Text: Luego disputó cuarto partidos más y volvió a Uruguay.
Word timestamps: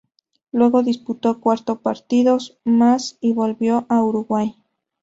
Luego 0.51 0.81
disputó 0.81 1.39
cuarto 1.39 1.81
partidos 1.83 2.57
más 2.63 3.19
y 3.21 3.33
volvió 3.33 3.85
a 3.87 4.01
Uruguay. 4.01 4.55